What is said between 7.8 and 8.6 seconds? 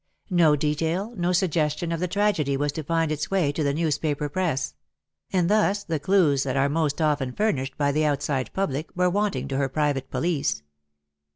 the outside